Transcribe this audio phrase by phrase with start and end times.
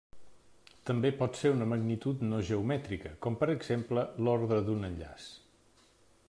[0.89, 5.29] També pot ser una magnitud no geomètrica com per exemple l'ordre d'un enllaç.